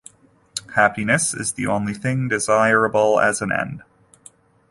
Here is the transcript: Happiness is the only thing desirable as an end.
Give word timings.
Happiness 0.73 1.31
is 1.35 1.51
the 1.53 1.67
only 1.67 1.93
thing 1.93 2.27
desirable 2.27 3.19
as 3.19 3.39
an 3.39 3.51
end. 3.51 3.83